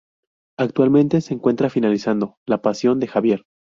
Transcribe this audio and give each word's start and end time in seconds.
Actualmente 0.57 1.21
se 1.21 1.35
encuentra 1.35 1.69
finalizando 1.69 2.39
"La 2.47 2.63
pasión 2.63 2.99
de 2.99 3.05
Javier". 3.07 3.45